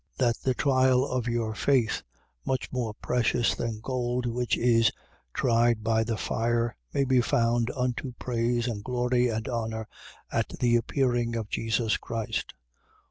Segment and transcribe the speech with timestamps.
[0.17, 2.01] That the trial of your faith
[2.43, 4.91] (much more precious than gold which is
[5.31, 9.87] tried by the fire) may be found unto praise and glory and honour
[10.31, 12.55] at the appearing of Jesus Christ.